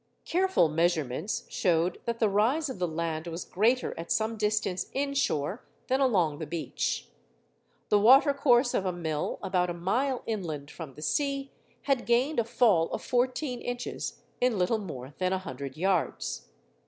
Careful 0.25 0.67
measurements 0.67 1.43
showed 1.47 2.01
that 2.05 2.17
the 2.17 2.27
rise 2.27 2.69
of 2.69 2.79
the 2.79 2.87
land 2.87 3.27
was 3.27 3.45
greater 3.45 3.93
at 3.99 4.09
some 4.11 4.35
distance 4.35 4.89
inshore 4.93 5.63
than 5.89 5.99
along 6.01 6.39
the 6.39 6.47
beach. 6.47 7.07
The 7.89 7.99
watercourse 7.99 8.73
of 8.73 8.83
a 8.83 8.91
mill 8.91 9.37
about 9.43 9.69
a 9.69 9.75
mile 9.75 10.23
inland 10.25 10.71
from 10.71 10.95
the 10.95 11.03
sea 11.03 11.51
had 11.83 12.07
gained 12.07 12.39
a 12.39 12.43
fall 12.43 12.89
of 12.89 13.03
fourteen 13.03 13.61
inches 13.61 14.23
in 14.39 14.57
little 14.57 14.79
more 14.79 15.13
than 15.19 15.33
a 15.33 15.37
hundred 15.37 15.77
yards. 15.77 16.47